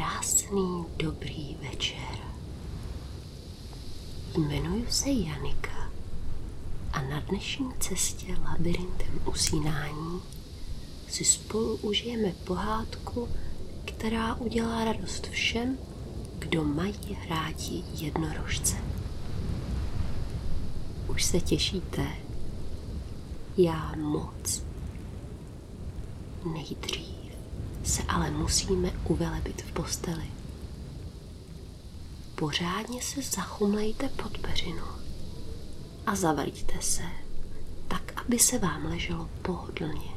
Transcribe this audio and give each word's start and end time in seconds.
Krásný 0.00 0.84
dobrý 0.96 1.56
večer. 1.70 2.18
Jmenuji 4.36 4.86
se 4.90 5.10
Janika 5.10 5.90
a 6.92 7.02
na 7.02 7.20
dnešní 7.20 7.70
cestě 7.80 8.36
labirintem 8.44 9.20
usínání 9.26 10.20
si 11.08 11.24
spolu 11.24 11.76
užijeme 11.76 12.32
pohádku, 12.32 13.28
která 13.84 14.34
udělá 14.34 14.84
radost 14.84 15.26
všem, 15.26 15.78
kdo 16.38 16.64
mají 16.64 17.18
rádi 17.28 17.84
jednorožce. 17.94 18.76
Už 21.08 21.24
se 21.24 21.40
těšíte? 21.40 22.06
Já 23.56 23.94
moc. 23.96 24.64
Nejdřív 26.52 27.09
se 27.90 28.02
ale 28.02 28.30
musíme 28.30 28.90
uvelebit 29.04 29.62
v 29.62 29.72
posteli. 29.72 30.24
Pořádně 32.34 33.02
se 33.02 33.22
zachumlejte 33.22 34.08
pod 34.08 34.38
peřinu 34.38 34.84
a 36.06 36.14
zavariďte 36.16 36.82
se, 36.82 37.02
tak, 37.88 38.22
aby 38.26 38.38
se 38.38 38.58
vám 38.58 38.84
leželo 38.84 39.28
pohodlně. 39.42 40.10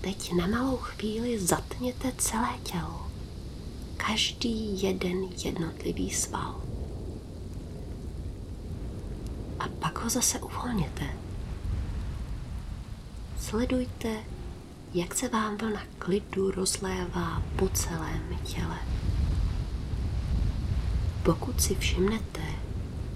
Teď 0.00 0.32
na 0.32 0.46
malou 0.46 0.76
chvíli 0.76 1.38
zatněte 1.38 2.12
celé 2.18 2.58
tělo, 2.62 3.10
každý 3.96 4.82
jeden 4.82 5.24
jednotlivý 5.44 6.10
sval. 6.10 6.62
A 9.58 9.68
pak 9.68 9.98
ho 9.98 10.10
zase 10.10 10.38
uvolněte. 10.38 11.16
Sledujte, 13.40 14.24
jak 14.94 15.14
se 15.14 15.28
vám 15.28 15.56
vlna 15.56 15.82
klidu 15.98 16.50
rozlévá 16.50 17.42
po 17.56 17.68
celém 17.68 18.38
těle. 18.44 18.78
Pokud 21.22 21.62
si 21.62 21.74
všimnete, 21.74 22.42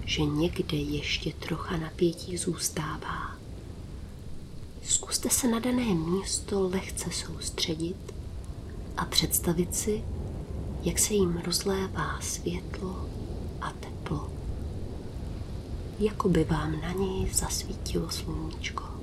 že 0.05 0.25
někde 0.25 0.77
ještě 0.77 1.33
trocha 1.33 1.77
napětí 1.77 2.37
zůstává, 2.37 3.35
zkuste 4.83 5.29
se 5.29 5.47
na 5.47 5.59
dané 5.59 5.95
místo 5.95 6.69
lehce 6.69 7.11
soustředit 7.11 8.13
a 8.97 9.05
představit 9.05 9.75
si, 9.75 10.03
jak 10.83 10.99
se 10.99 11.13
jim 11.13 11.41
rozlévá 11.45 12.21
světlo 12.21 13.09
a 13.61 13.71
teplo. 13.71 14.31
Jako 15.99 16.29
by 16.29 16.43
vám 16.43 16.81
na 16.81 16.91
něj 16.91 17.29
zasvítilo 17.33 18.09
sluníčko. 18.09 18.94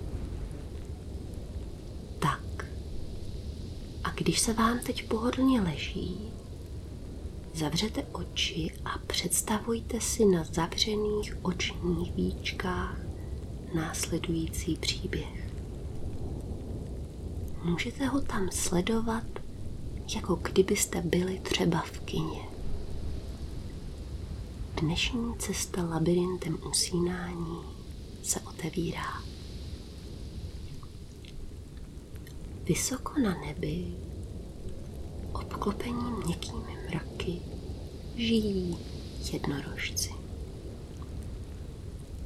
Když 4.22 4.40
se 4.40 4.52
vám 4.52 4.78
teď 4.78 5.08
pohodlně 5.08 5.60
leží, 5.60 6.30
zavřete 7.54 8.02
oči 8.12 8.74
a 8.84 8.98
představujte 9.06 10.00
si 10.00 10.24
na 10.24 10.44
zavřených 10.44 11.36
očních 11.42 12.12
víčkách 12.12 12.98
následující 13.74 14.76
příběh. 14.76 15.52
Můžete 17.64 18.06
ho 18.06 18.20
tam 18.20 18.50
sledovat, 18.50 19.24
jako 20.14 20.34
kdybyste 20.36 21.02
byli 21.02 21.40
třeba 21.40 21.80
v 21.80 22.00
kině. 22.00 22.42
Dnešní 24.80 25.34
cesta 25.38 25.82
labirintem 25.82 26.58
usínání 26.70 27.58
se 28.22 28.40
otevírá. 28.40 29.22
Vysoko 32.64 33.20
na 33.20 33.34
nebi 33.46 34.11
obklopení 35.62 36.12
měkkými 36.24 36.78
mraky 36.88 37.42
žijí 38.16 38.78
jednorožci. 39.32 40.10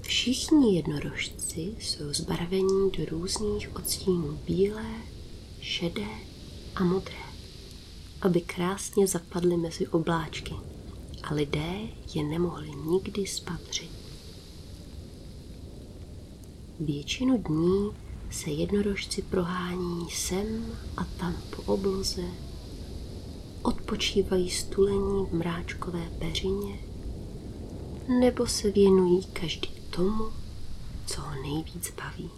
Všichni 0.01 0.77
jednorožci 0.77 1.75
jsou 1.79 2.13
zbarvení 2.13 2.91
do 2.91 3.05
různých 3.05 3.77
odstínů 3.77 4.39
bílé, 4.47 4.87
šedé 5.61 6.09
a 6.75 6.85
modré, 6.85 7.25
aby 8.21 8.41
krásně 8.41 9.07
zapadly 9.07 9.57
mezi 9.57 9.87
obláčky 9.87 10.55
a 11.23 11.35
lidé 11.35 11.75
je 12.15 12.25
nemohli 12.25 12.71
nikdy 12.71 13.27
spatřit. 13.27 13.91
Většinu 16.81 17.39
dní 17.39 17.91
se 18.31 18.51
jednorožci 18.51 19.23
prohání 19.23 20.11
sem 20.11 20.77
a 20.97 21.05
tam 21.05 21.35
po 21.57 21.63
obloze 21.63 22.25
odpočívají 23.67 24.51
stulení 24.51 25.27
v 25.27 25.33
mráčkové 25.33 26.11
peřině 26.19 26.79
nebo 28.09 28.47
se 28.47 28.71
věnují 28.71 29.25
každý 29.25 29.69
tomu, 29.91 30.25
co 31.07 31.21
ho 31.21 31.43
nejvíc 31.43 31.93
baví. 31.97 32.31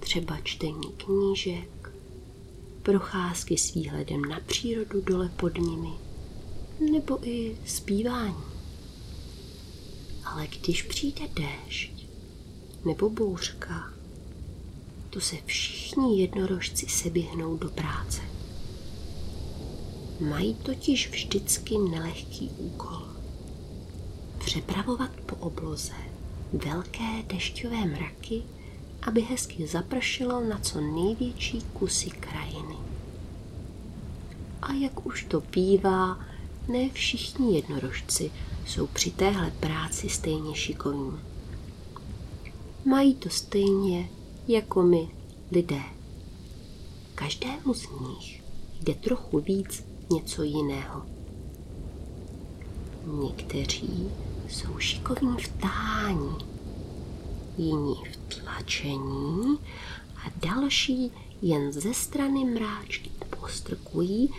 Třeba 0.00 0.40
čtení 0.42 0.92
knížek, 0.96 1.92
procházky 2.82 3.58
s 3.58 3.74
výhledem 3.74 4.24
na 4.24 4.40
přírodu 4.46 5.00
dole 5.00 5.28
pod 5.36 5.58
nimi, 5.58 5.92
nebo 6.92 7.28
i 7.28 7.58
zpívání. 7.66 8.44
Ale 10.24 10.46
když 10.46 10.82
přijde 10.82 11.28
déšť 11.28 12.06
nebo 12.84 13.10
bouřka, 13.10 13.92
to 15.10 15.20
se 15.20 15.36
všichni 15.46 16.20
jednorožci 16.20 16.86
seběhnou 16.88 17.56
do 17.56 17.68
práce. 17.68 18.33
Mají 20.28 20.54
totiž 20.54 21.10
vždycky 21.10 21.78
nelehký 21.78 22.50
úkol. 22.58 23.02
Přepravovat 24.38 25.10
po 25.10 25.36
obloze 25.36 25.92
velké 26.52 27.22
dešťové 27.26 27.84
mraky, 27.84 28.42
aby 29.02 29.20
hezky 29.20 29.66
zapršelo 29.66 30.44
na 30.44 30.58
co 30.58 30.80
největší 30.80 31.60
kusy 31.60 32.10
krajiny. 32.10 32.76
A 34.62 34.72
jak 34.72 35.06
už 35.06 35.24
to 35.24 35.40
bývá, 35.40 36.18
ne 36.68 36.90
všichni 36.90 37.54
jednorožci 37.54 38.30
jsou 38.66 38.86
při 38.86 39.10
téhle 39.10 39.50
práci 39.50 40.08
stejně 40.08 40.54
šikovní. 40.54 41.18
Mají 42.84 43.14
to 43.14 43.30
stejně 43.30 44.08
jako 44.48 44.82
my, 44.82 45.08
lidé. 45.50 45.82
Každému 47.14 47.74
z 47.74 47.86
nich 48.00 48.42
jde 48.80 48.94
trochu 48.94 49.40
víc 49.40 49.93
něco 50.10 50.42
jiného. 50.42 51.02
Někteří 53.06 54.10
jsou 54.48 54.78
šikovní 54.78 55.36
v 55.38 55.48
tání, 55.48 56.36
jiní 57.58 57.94
v 58.12 58.16
tlačení 58.16 59.58
a 60.16 60.46
další 60.46 61.12
jen 61.42 61.72
ze 61.72 61.94
strany 61.94 62.44
mráčky 62.44 63.10
postrkují 63.40 64.30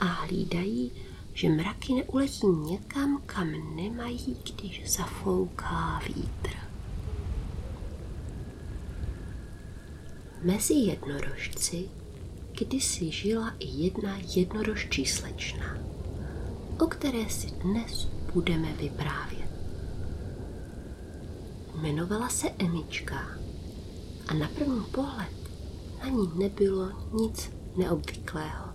a 0.00 0.04
hlídají, 0.04 0.92
že 1.34 1.48
mraky 1.48 1.94
neuletí 1.94 2.46
někam, 2.46 3.22
kam 3.26 3.76
nemají, 3.76 4.36
když 4.54 4.90
zafouká 4.90 6.00
vítr. 6.06 6.50
Mezi 10.42 10.74
jednorožci 10.74 11.88
kdysi 12.64 13.10
žila 13.10 13.54
i 13.58 13.66
jedna 13.66 14.18
jednorožčí 14.36 15.06
slečna, 15.06 15.78
o 16.80 16.86
které 16.86 17.30
si 17.30 17.46
dnes 17.50 18.08
budeme 18.34 18.72
vyprávět. 18.72 19.50
Jmenovala 21.74 22.28
se 22.28 22.50
Emička 22.58 23.28
a 24.28 24.34
na 24.34 24.48
první 24.48 24.84
pohled 24.84 25.32
na 26.00 26.08
ní 26.08 26.30
nebylo 26.34 26.92
nic 27.12 27.50
neobvyklého. 27.76 28.68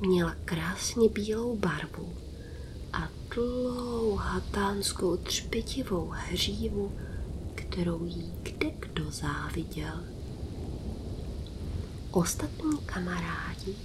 Měla 0.00 0.36
krásně 0.44 1.08
bílou 1.08 1.56
barvu 1.56 2.14
a 2.92 3.08
dlouhatánskou 3.34 5.16
třpitivou 5.16 6.08
hřívu, 6.08 6.92
kterou 7.54 8.04
jí 8.04 8.32
kde 8.42 8.70
kdo 8.70 9.10
záviděl. 9.10 10.13
Ostatní 12.14 12.78
kamarádi 12.86 13.76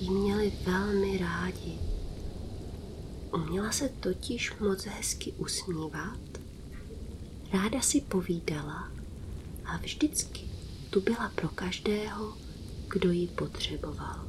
ji 0.00 0.10
měli 0.10 0.52
velmi 0.64 1.18
rádi. 1.18 1.78
Uměla 3.34 3.72
se 3.72 3.88
totiž 3.88 4.58
moc 4.58 4.84
hezky 4.84 5.32
usmívat, 5.32 6.18
ráda 7.52 7.80
si 7.80 8.00
povídala 8.00 8.90
a 9.64 9.76
vždycky 9.76 10.40
tu 10.90 11.00
byla 11.00 11.32
pro 11.34 11.48
každého, 11.48 12.36
kdo 12.88 13.12
ji 13.12 13.26
potřeboval. 13.26 14.26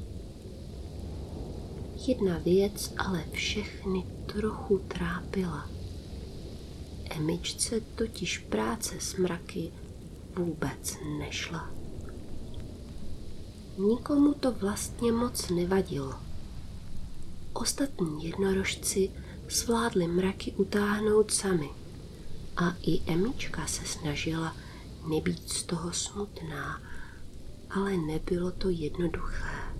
Jedna 2.07 2.37
věc 2.37 2.93
ale 2.97 3.25
všechny 3.31 4.03
trochu 4.25 4.77
trápila. 4.77 5.69
Emičce 7.09 7.81
totiž 7.81 8.37
práce 8.37 8.95
s 8.99 9.15
mraky 9.15 9.71
vůbec 10.35 10.97
nešla. 11.19 11.76
Nikomu 13.77 14.33
to 14.33 14.51
vlastně 14.51 15.11
moc 15.11 15.49
nevadilo. 15.49 16.15
Ostatní 17.53 18.25
jednorožci 18.25 19.11
zvládli 19.49 20.07
mraky 20.07 20.51
utáhnout 20.51 21.31
sami 21.31 21.69
a 22.57 22.75
i 22.81 23.11
Emička 23.11 23.67
se 23.67 23.85
snažila 23.85 24.55
nebýt 25.09 25.49
z 25.49 25.63
toho 25.63 25.93
smutná, 25.93 26.81
ale 27.69 27.97
nebylo 27.97 28.51
to 28.51 28.69
jednoduché. 28.69 29.73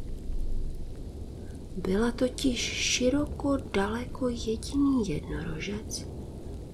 Byla 1.78 2.12
totiž 2.12 2.60
široko 2.60 3.58
daleko 3.58 4.30
jediný 4.30 5.10
jednorožec, 5.10 6.08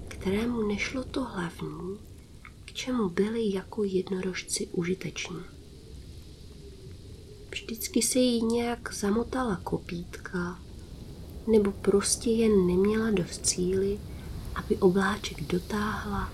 kterému 0.08 0.62
nešlo 0.62 1.04
to 1.04 1.24
hlavní, 1.24 1.98
k 2.64 2.72
čemu 2.72 3.08
byli 3.08 3.54
jako 3.54 3.84
jednorožci 3.84 4.66
užiteční. 4.66 5.53
Vždycky 7.54 8.02
se 8.02 8.18
jí 8.18 8.44
nějak 8.44 8.94
zamotala 8.94 9.60
kopítka, 9.64 10.58
nebo 11.46 11.72
prostě 11.72 12.30
jen 12.30 12.66
neměla 12.66 13.10
dost 13.10 13.46
cíly, 13.46 13.98
aby 14.54 14.76
obláček 14.76 15.42
dotáhla 15.42 16.32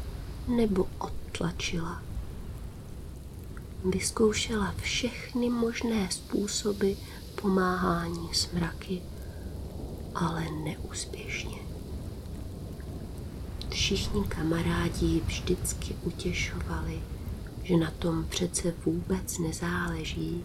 nebo 0.48 0.88
odtlačila. 0.98 2.02
Vyzkoušela 3.84 4.74
všechny 4.82 5.50
možné 5.50 6.08
způsoby 6.10 6.92
pomáhání 7.42 8.28
smraky, 8.34 9.02
ale 10.14 10.44
neúspěšně. 10.64 11.58
Všichni 13.70 14.24
kamarádi 14.24 15.22
vždycky 15.26 15.96
utěšovali, 16.02 17.00
že 17.62 17.76
na 17.76 17.90
tom 17.90 18.24
přece 18.24 18.74
vůbec 18.84 19.38
nezáleží. 19.38 20.44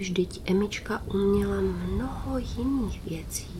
Vždyť 0.00 0.50
Emička 0.50 1.02
uměla 1.14 1.60
mnoho 1.60 2.38
jiných 2.38 3.04
věcí. 3.04 3.50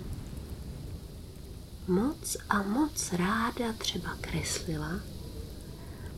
Moc 1.88 2.36
a 2.48 2.62
moc 2.62 3.12
ráda 3.12 3.72
třeba 3.78 4.16
kreslila 4.20 5.00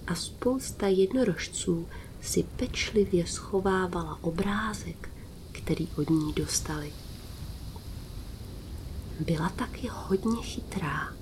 a 0.07 0.15
spousta 0.15 0.87
jednorožců 0.87 1.89
si 2.21 2.43
pečlivě 2.43 3.27
schovávala 3.27 4.19
obrázek, 4.23 5.09
který 5.53 5.89
od 5.99 6.11
ní 6.11 6.33
dostali. 6.33 6.93
Byla 9.21 9.49
taky 9.49 9.89
hodně 9.93 10.43
chytrá 10.43 11.13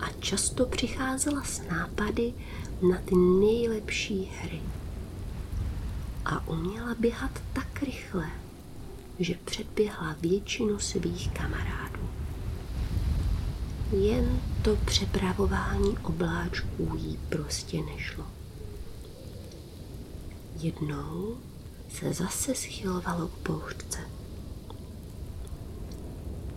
a 0.00 0.10
často 0.20 0.66
přicházela 0.66 1.44
s 1.44 1.62
nápady 1.70 2.34
na 2.90 2.98
ty 2.98 3.14
nejlepší 3.14 4.30
hry. 4.42 4.60
A 6.30 6.48
uměla 6.48 6.94
běhat 6.98 7.30
tak 7.52 7.82
rychle, 7.82 8.26
že 9.18 9.34
předběhla 9.44 10.16
většinu 10.20 10.78
svých 10.78 11.30
kamarádů. 11.30 12.08
Jen 13.92 14.40
to 14.62 14.76
přepravování 14.76 15.98
obláčků 15.98 16.92
jí 16.96 17.18
prostě 17.28 17.82
nešlo. 17.82 18.24
Jednou 20.60 21.36
se 21.88 22.12
zase 22.12 22.54
schylovalo 22.54 23.28
k 23.28 23.32
pouštce. 23.34 23.98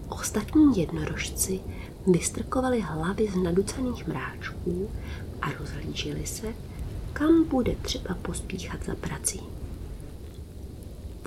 Ostatní 0.10 0.80
jednorožci 0.80 1.60
vystrkovali 2.08 2.81
hlavy 2.81 3.28
z 3.28 3.36
naducených 3.36 4.08
mráčků 4.08 4.92
a 5.42 5.52
rozhlíželi 5.52 6.26
se, 6.26 6.54
kam 7.14 7.44
bude 7.44 7.76
třeba 7.76 8.16
pospíchat 8.16 8.86
za 8.86 8.96
prací. 8.96 9.42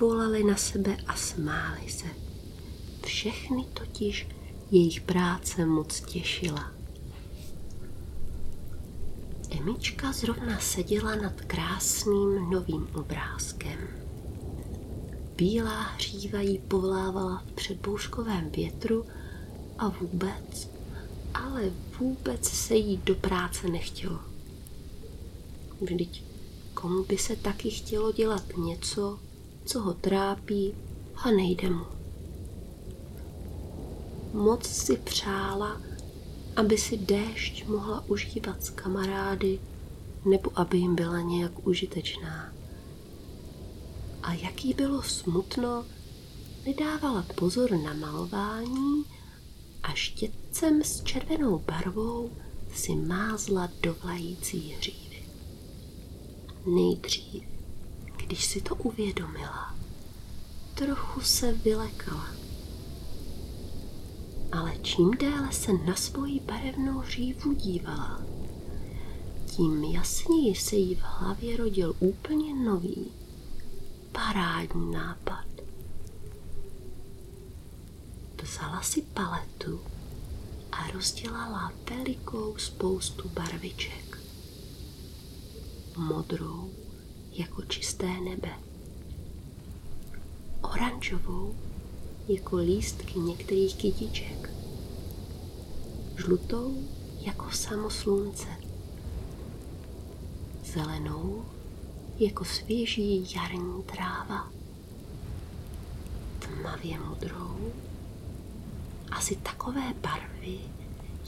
Volali 0.00 0.44
na 0.44 0.56
sebe 0.56 0.96
a 1.06 1.16
smáli 1.16 1.88
se. 1.88 2.06
Všechny 3.06 3.64
totiž 3.74 4.28
jejich 4.70 5.00
práce 5.00 5.66
moc 5.66 6.00
těšila. 6.00 6.72
Emička 9.50 10.12
zrovna 10.12 10.60
seděla 10.60 11.14
nad 11.14 11.40
krásným 11.40 12.50
novým 12.50 12.88
obrázkem. 12.94 13.78
Bílá 15.36 15.82
hříva 15.82 16.40
jí 16.40 16.58
povlávala 16.58 17.42
v 17.46 17.52
předbouškovém 17.52 18.50
větru 18.50 19.06
a 19.78 19.88
vůbec, 19.88 20.70
ale 21.34 21.70
vůbec 21.98 22.48
se 22.48 22.74
jí 22.74 22.96
do 22.96 23.14
práce 23.14 23.68
nechtělo. 23.68 24.18
Vždyť 25.80 26.22
komu 26.74 27.04
by 27.04 27.18
se 27.18 27.36
taky 27.36 27.70
chtělo 27.70 28.12
dělat 28.12 28.42
něco, 28.56 29.18
co 29.66 29.80
ho 29.80 29.94
trápí 29.94 30.74
a 31.16 31.30
nejde 31.30 31.70
mu. 31.70 31.84
Moc 34.32 34.66
si 34.66 34.96
přála, 34.96 35.80
aby 36.56 36.78
si 36.78 36.96
déšť 36.96 37.66
mohla 37.66 38.04
užívat 38.08 38.62
s 38.62 38.70
kamarády 38.70 39.58
nebo 40.24 40.50
aby 40.54 40.78
jim 40.78 40.94
byla 40.94 41.20
nějak 41.20 41.66
užitečná. 41.66 42.52
A 44.22 44.32
jaký 44.32 44.74
bylo 44.74 45.02
smutno, 45.02 45.84
nedávala 46.66 47.26
pozor 47.34 47.70
na 47.70 47.94
malování 47.94 49.04
a 49.82 49.92
štětcem 49.92 50.82
s 50.82 51.02
červenou 51.02 51.58
barvou 51.58 52.30
si 52.74 52.94
mázla 52.94 53.68
do 53.82 53.94
vlající 53.94 54.74
hřívy. 54.78 55.22
Nejdřív, 56.66 57.55
když 58.26 58.44
si 58.44 58.60
to 58.60 58.74
uvědomila, 58.74 59.74
trochu 60.74 61.20
se 61.20 61.52
vylekala 61.52 62.36
ale 64.52 64.78
čím 64.82 65.10
déle 65.10 65.52
se 65.52 65.72
na 65.72 65.94
svoji 65.94 66.40
barevnou 66.40 67.02
řívu 67.02 67.52
dívala, 67.52 68.22
tím 69.46 69.84
jasněji 69.84 70.54
se 70.54 70.76
jí 70.76 70.94
v 70.94 71.00
hlavě 71.02 71.56
rodil 71.56 71.94
úplně 71.98 72.54
nový, 72.54 73.12
parádní 74.12 74.92
nápad. 74.92 75.46
Vzala 78.42 78.82
si 78.82 79.02
paletu 79.02 79.80
a 80.72 80.90
rozdělala 80.90 81.72
velikou 81.90 82.56
spoustu 82.56 83.28
barviček. 83.28 84.18
Modrou 85.96 86.70
jako 87.38 87.62
čisté 87.62 88.20
nebe. 88.20 88.48
Oranžovou 90.60 91.54
jako 92.28 92.56
lístky 92.56 93.18
některých 93.18 93.76
kytiček. 93.76 94.50
Žlutou 96.16 96.88
jako 97.20 97.50
samo 97.50 97.90
slunce. 97.90 98.48
Zelenou 100.64 101.44
jako 102.18 102.44
svěží 102.44 103.34
jarní 103.34 103.82
tráva. 103.82 104.50
Tmavě 106.38 106.98
modrou, 107.00 107.72
asi 109.10 109.36
takové 109.36 109.94
barvy, 110.00 110.58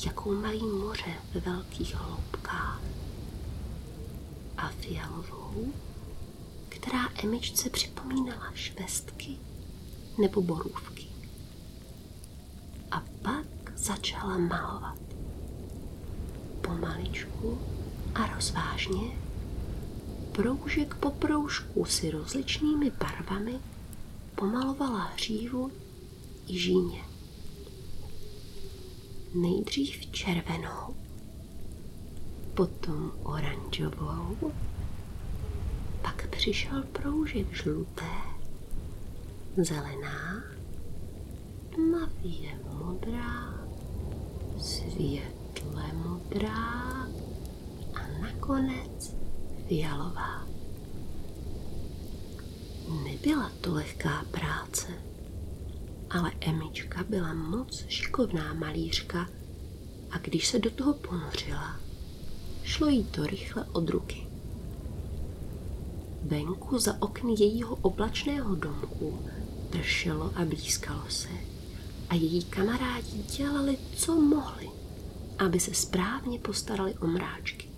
jakou 0.07 0.35
mají 0.35 0.63
moře 0.63 1.15
ve 1.35 1.41
velkých 1.41 1.95
hloubkách. 1.95 2.81
A 4.57 4.69
fialovou, 4.69 5.73
která 6.81 7.09
Emičce 7.25 7.71
připomínala 7.71 8.53
švestky 8.55 9.37
nebo 10.19 10.43
borůvky. 10.43 11.07
A 12.91 13.03
pak 13.23 13.47
začala 13.77 14.39
malovat. 14.39 14.99
Pomaličku 16.61 17.59
a 18.15 18.27
rozvážně, 18.27 19.11
proužek 20.33 20.95
po 20.95 21.11
proužku 21.11 21.85
si 21.85 22.11
rozličnými 22.11 22.91
barvami 22.91 23.61
pomalovala 24.35 25.05
hřívu 25.05 25.71
i 26.49 26.59
žíně. 26.59 27.05
Nejdřív 29.35 30.11
červenou, 30.11 30.97
potom 32.55 33.13
oranžovou, 33.23 34.53
pak 36.03 36.29
přišel 36.31 36.83
proužek 36.83 37.55
žluté 37.55 38.39
zelená, 39.57 40.43
tmavě 41.75 42.59
modrá, 42.73 43.55
světle 44.59 45.93
modrá 45.93 47.07
a 47.95 48.21
nakonec 48.23 49.17
fialová. 49.69 50.47
Nebyla 53.05 53.53
to 53.61 53.73
lehká 53.75 54.25
práce, 54.31 54.87
ale 56.11 56.33
Emička 56.41 57.05
byla 57.09 57.35
moc 57.35 57.85
šikovná 57.89 58.55
malířka 58.55 59.29
a 60.11 60.19
když 60.19 60.49
se 60.49 60.59
do 60.59 60.71
toho 60.71 60.95
ponořila, 60.95 61.81
šlo 62.65 62.89
jí 62.89 63.05
to 63.05 63.27
rychle 63.27 63.65
od 63.73 63.89
ruky. 63.89 64.28
Venku 66.29 66.79
za 66.79 67.03
okny 67.03 67.35
jejího 67.39 67.77
oblačného 67.77 68.55
domku 68.55 69.19
pršelo 69.71 70.33
a 70.37 70.45
blízkalo 70.45 71.11
se 71.11 71.29
a 72.09 72.15
její 72.15 72.45
kamarádi 72.45 73.23
dělali, 73.37 73.79
co 73.97 74.21
mohli, 74.21 74.69
aby 75.39 75.61
se 75.61 75.75
správně 75.75 76.39
postarali 76.39 76.95
o 76.95 77.07
mráčky. 77.07 77.69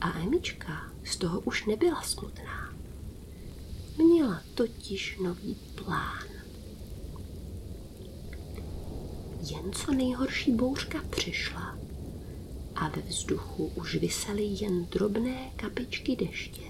A 0.00 0.18
Emička 0.18 0.92
z 1.04 1.16
toho 1.16 1.40
už 1.40 1.66
nebyla 1.66 2.02
smutná. 2.02 2.74
Měla 3.98 4.42
totiž 4.54 5.18
nový 5.24 5.56
plán. 5.74 6.28
Jen 9.50 9.72
co 9.72 9.92
nejhorší 9.92 10.52
bouřka 10.52 11.02
přišla 11.10 11.78
a 12.76 12.88
ve 12.88 13.02
vzduchu 13.02 13.72
už 13.74 13.94
visely 13.94 14.44
jen 14.44 14.86
drobné 14.86 15.50
kapičky 15.56 16.16
deště, 16.16 16.62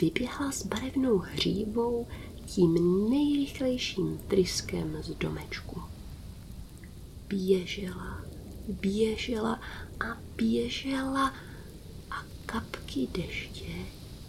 vyběhla 0.00 0.52
s 0.52 0.66
barevnou 0.66 1.18
hříbou 1.18 2.06
tím 2.46 2.74
nejrychlejším 3.10 4.18
tryskem 4.18 4.96
z 5.02 5.10
domečku. 5.14 5.82
Běžela, 7.28 8.24
běžela 8.68 9.60
a 10.00 10.20
běžela 10.36 11.34
a 12.10 12.24
kapky 12.46 13.08
deště 13.12 13.72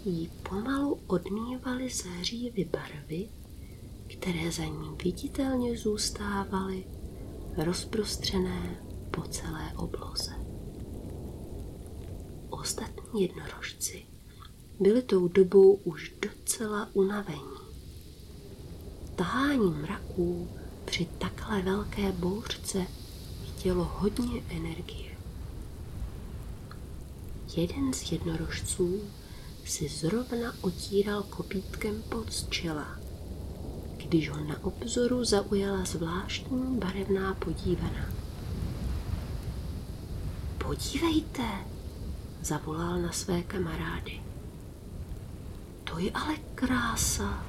jí 0.05 0.29
pomalu 0.49 0.99
odmývaly 1.07 1.89
z 1.89 2.05
hřívy 2.05 2.65
barvy, 2.65 3.29
které 4.07 4.51
za 4.51 4.65
ním 4.65 4.97
viditelně 5.03 5.77
zůstávaly 5.77 6.83
rozprostřené 7.57 8.84
po 9.15 9.21
celé 9.21 9.73
obloze. 9.75 10.31
Ostatní 12.49 13.21
jednorožci 13.21 14.05
byli 14.79 15.01
tou 15.01 15.27
dobou 15.27 15.73
už 15.73 16.13
docela 16.21 16.89
unavení. 16.93 17.55
Tahání 19.15 19.71
mraků 19.71 20.49
při 20.85 21.05
takhle 21.17 21.61
velké 21.61 22.11
bouřce 22.11 22.87
chtělo 23.45 23.83
hodně 23.83 24.41
energie. 24.49 25.17
Jeden 27.57 27.93
z 27.93 28.11
jednorožců 28.11 29.01
si 29.65 29.89
zrovna 29.89 30.53
otíral 30.61 31.23
kopítkem 31.23 32.03
pod 32.09 32.49
čela, 32.49 32.99
když 33.97 34.29
ho 34.29 34.43
na 34.43 34.63
obzoru 34.63 35.23
zaujala 35.23 35.85
zvláštní 35.85 36.77
barevná 36.79 37.33
podívaná. 37.33 38.14
Podívejte, 40.65 41.43
zavolal 42.41 43.01
na 43.01 43.11
své 43.11 43.43
kamarády. 43.43 44.21
To 45.83 45.99
je 45.99 46.11
ale 46.11 46.37
krása. 46.55 47.45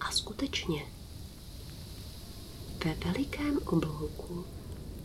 A 0.00 0.10
skutečně, 0.10 0.82
ve 2.84 2.94
velikém 2.94 3.58
oblouku 3.66 4.44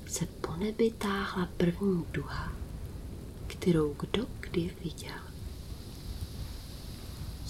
se 0.07 0.25
po 0.25 0.55
nebi 0.55 0.91
táhla 0.91 1.49
první 1.57 2.05
duha, 2.11 2.51
kterou 3.47 3.95
kdo 3.99 4.25
kdy 4.39 4.75
viděl. 4.83 5.21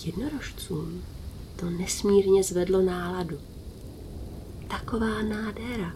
Jednorožcům 0.06 1.04
to 1.56 1.70
nesmírně 1.70 2.44
zvedlo 2.44 2.82
náladu. 2.82 3.40
Taková 4.68 5.22
nádhera, 5.22 5.96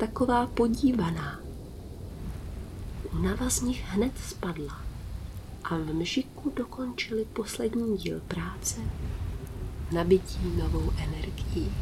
taková 0.00 0.46
podívaná. 0.46 1.40
Únava 3.12 3.50
z 3.50 3.60
nich 3.60 3.84
hned 3.84 4.12
spadla 4.28 4.82
a 5.64 5.76
v 5.76 5.94
mžiku 5.94 6.52
dokončili 6.56 7.24
poslední 7.24 7.98
díl 7.98 8.20
práce 8.20 8.80
nabití 9.92 10.38
novou 10.58 10.92
energií. 10.98 11.72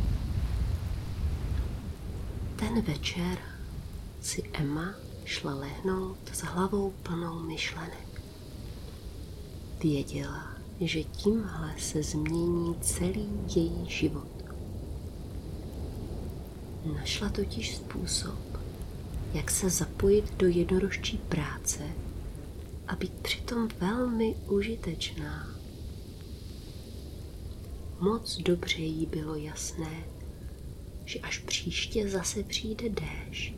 Ten 2.56 2.80
večer 2.80 3.38
si 4.20 4.42
Emma 4.52 4.94
šla 5.24 5.54
lehnout 5.54 6.18
s 6.32 6.42
hlavou 6.42 6.90
plnou 7.02 7.40
myšlenek. 7.40 8.22
Věděla, 9.82 10.52
že 10.80 11.04
tímhle 11.04 11.74
se 11.78 12.02
změní 12.02 12.74
celý 12.80 13.28
její 13.56 13.90
život. 13.90 14.37
Našla 16.84 17.28
totiž 17.28 17.76
způsob, 17.76 18.38
jak 19.34 19.50
se 19.50 19.70
zapojit 19.70 20.34
do 20.36 20.46
jednorožčí 20.46 21.18
práce 21.18 21.82
a 22.88 22.96
být 22.96 23.12
přitom 23.12 23.68
velmi 23.80 24.34
užitečná. 24.48 25.48
Moc 28.00 28.38
dobře 28.38 28.82
jí 28.82 29.06
bylo 29.06 29.34
jasné, 29.34 30.04
že 31.04 31.18
až 31.18 31.38
příště 31.38 32.08
zase 32.08 32.42
přijde 32.42 32.88
déšť, 32.88 33.54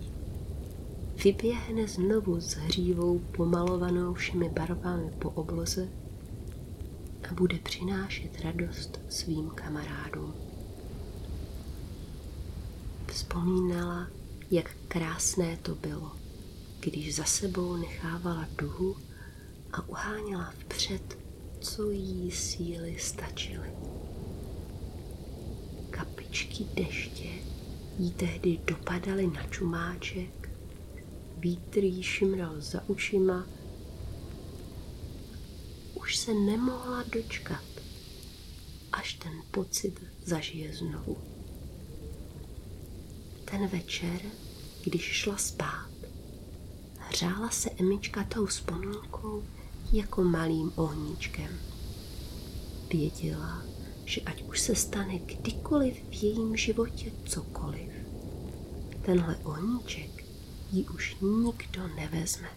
vyběhne 1.25 1.89
znovu 1.89 2.41
s 2.41 2.55
hřívou 2.55 3.19
pomalovanou 3.19 4.15
všemi 4.15 4.49
barvami 4.49 5.11
po 5.19 5.31
obloze 5.31 5.89
a 7.31 7.35
bude 7.35 7.59
přinášet 7.59 8.41
radost 8.41 9.01
svým 9.09 9.51
kamarádům. 9.51 10.50
Vzpomínala, 13.31 14.11
jak 14.51 14.77
krásné 14.89 15.57
to 15.57 15.75
bylo, 15.75 16.17
když 16.81 17.15
za 17.15 17.25
sebou 17.25 17.77
nechávala 17.77 18.49
duhu 18.59 18.97
a 19.73 19.89
uháněla 19.89 20.55
vpřed, 20.59 21.19
co 21.61 21.91
jí 21.91 22.31
síly 22.31 22.97
stačily. 22.99 23.71
Kapičky 25.91 26.65
deště 26.75 27.29
jí 27.99 28.11
tehdy 28.11 28.61
dopadaly 28.65 29.27
na 29.27 29.43
čumáček, 29.47 30.51
vítr 31.39 31.85
jí 31.85 32.03
šimral 32.03 32.61
za 32.61 32.89
ušima, 32.89 33.47
už 35.95 36.17
se 36.17 36.35
nemohla 36.35 37.03
dočkat, 37.03 37.65
až 38.93 39.15
ten 39.15 39.33
pocit 39.51 40.01
zažije 40.25 40.75
znovu. 40.75 41.30
Ten 43.51 43.67
večer, 43.67 44.21
když 44.85 45.03
šla 45.03 45.37
spát, 45.37 45.91
hřála 46.99 47.51
se 47.51 47.71
Emička 47.71 48.25
tou 48.25 48.47
vzpomínkou 48.47 49.45
jako 49.93 50.25
malým 50.25 50.73
ohníčkem. 50.77 51.59
Věděla, 52.93 53.63
že 54.05 54.21
ať 54.21 54.43
už 54.43 54.61
se 54.61 54.75
stane 54.75 55.19
kdykoliv 55.19 55.95
v 56.11 56.23
jejím 56.23 56.57
životě 56.57 57.13
cokoliv, 57.25 57.93
tenhle 59.03 59.37
ohníček 59.37 60.25
ji 60.73 60.85
už 60.85 61.17
nikdo 61.21 61.89
nevezme. 61.97 62.49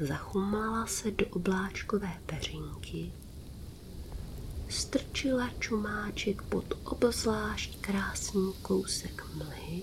Zachumala 0.00 0.86
se 0.86 1.10
do 1.10 1.26
obláčkové 1.26 2.20
peřinky, 2.26 3.12
strčila 4.72 5.50
čumáček 5.60 6.42
pod 6.48 6.64
obzvlášť 6.88 7.80
krásný 7.84 8.56
kousek 8.62 9.24
mlhy, 9.36 9.82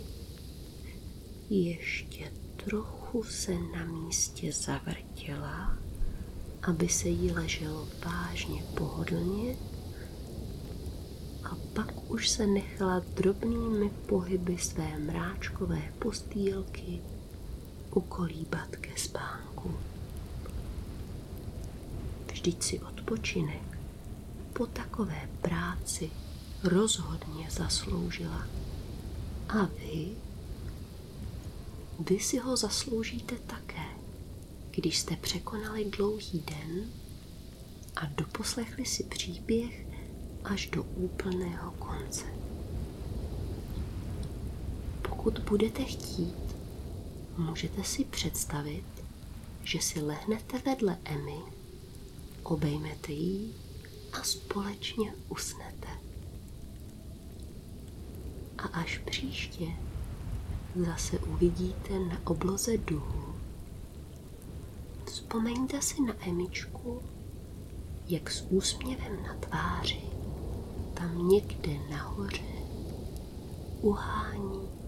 ještě 1.49 2.31
trochu 2.65 3.23
se 3.23 3.53
na 3.53 3.85
místě 3.85 4.53
zavrtěla, 4.53 5.77
aby 6.63 6.89
se 6.89 7.09
jí 7.09 7.31
leželo 7.31 7.87
vážně 8.05 8.63
pohodlně. 8.77 9.55
A 11.43 11.55
pak 11.73 12.11
už 12.11 12.29
se 12.29 12.47
nechala 12.47 12.99
drobnými 13.13 13.89
pohyby 13.89 14.57
své 14.57 14.99
mráčkové 14.99 15.81
postýlky 15.99 17.01
ukolíbat 17.93 18.75
ke 18.75 18.91
spánku. 18.97 19.73
Vždyť 22.31 22.63
si 22.63 22.79
odpočinek 22.79 23.68
po 24.53 24.65
takové 24.65 25.29
práci 25.41 26.11
rozhodně 26.63 27.51
zasloužila. 27.51 28.47
A 29.49 29.65
vy? 29.65 30.07
Vy 31.99 32.19
si 32.19 32.37
ho 32.37 32.57
zasloužíte 32.57 33.35
také, 33.35 33.85
když 34.71 34.99
jste 34.99 35.15
překonali 35.15 35.85
dlouhý 35.85 36.39
den 36.39 36.91
a 37.95 38.05
doposlechli 38.05 38.85
si 38.85 39.03
příběh 39.03 39.85
až 40.43 40.67
do 40.67 40.83
úplného 40.83 41.71
konce. 41.71 42.25
Pokud 45.09 45.39
budete 45.39 45.83
chtít, 45.83 46.55
můžete 47.37 47.83
si 47.83 48.05
představit, 48.05 48.85
že 49.63 49.79
si 49.81 50.01
lehnete 50.01 50.57
vedle 50.65 50.97
Emmy, 51.05 51.39
obejmete 52.43 53.11
ji 53.11 53.53
a 54.13 54.23
společně 54.23 55.13
usnete. 55.29 55.87
A 58.57 58.63
až 58.63 58.97
příště 58.97 59.65
zase 60.75 61.19
uvidíte 61.19 61.99
na 61.99 62.21
obloze 62.25 62.77
duhu 62.77 63.35
Vzpomeňte 65.05 65.81
si 65.81 66.01
na 66.01 66.13
Emičku, 66.27 67.01
jak 68.07 68.31
s 68.31 68.45
úsměvem 68.49 69.23
na 69.23 69.33
tváři 69.33 70.01
tam 70.93 71.27
někde 71.27 71.71
nahoře 71.89 72.43
uhání 73.81 74.78